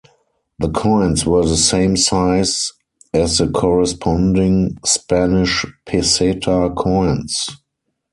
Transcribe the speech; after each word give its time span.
The 0.57 0.67
coins 0.71 1.27
were 1.27 1.45
the 1.45 1.55
same 1.55 1.95
size 1.95 2.73
as 3.13 3.37
the 3.37 3.47
corresponding 3.49 4.79
Spanish 4.83 5.63
peseta 5.85 6.75
coins. 6.75 7.47